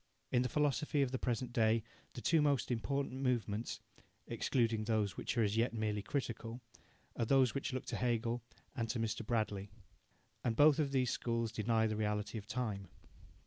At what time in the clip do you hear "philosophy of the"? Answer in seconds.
0.49-1.19